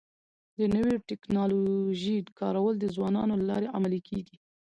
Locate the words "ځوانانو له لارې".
2.95-3.73